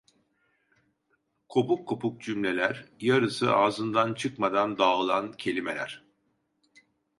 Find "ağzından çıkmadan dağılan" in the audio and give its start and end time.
3.55-5.31